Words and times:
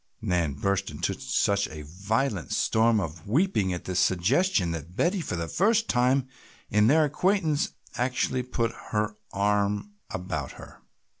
Nan 0.19 0.55
burst 0.55 0.89
into 0.89 1.13
such 1.13 1.67
a 1.67 1.83
violent 1.85 2.51
storm 2.51 2.99
of 2.99 3.27
weeping 3.27 3.71
at 3.71 3.85
this 3.85 3.99
suggestion 3.99 4.71
that 4.71 4.95
Betty 4.95 5.21
for 5.21 5.35
the 5.35 5.47
first 5.47 5.87
time 5.87 6.27
in 6.71 6.87
their 6.87 7.05
acquaintance 7.05 7.73
actually 7.97 8.41
put 8.41 8.71
her 8.89 9.15
arm 9.31 9.91
about 10.09 10.53
her. 10.53 10.81